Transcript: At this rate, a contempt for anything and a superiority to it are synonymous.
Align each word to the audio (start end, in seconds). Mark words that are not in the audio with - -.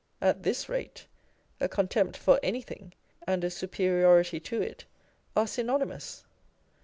At 0.19 0.41
this 0.41 0.67
rate, 0.67 1.05
a 1.59 1.69
contempt 1.69 2.17
for 2.17 2.39
anything 2.41 2.93
and 3.27 3.43
a 3.43 3.51
superiority 3.51 4.39
to 4.39 4.59
it 4.59 4.85
are 5.35 5.45
synonymous. 5.45 6.25